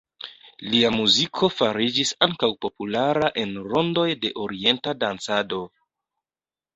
Lia 0.69 0.87
muziko 0.93 1.49
fariĝis 1.57 2.13
ankaŭ 2.27 2.49
populara 2.65 3.29
en 3.41 3.51
rondoj 3.73 4.07
de 4.23 4.31
orienta 4.47 4.95
dancado. 5.05 5.61